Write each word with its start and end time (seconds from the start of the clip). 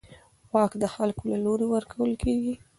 واک 0.53 0.71
د 0.83 0.85
خلکو 0.95 1.23
له 1.31 1.37
لوري 1.45 1.65
ورکول 1.69 2.11
کېږي 2.23 2.53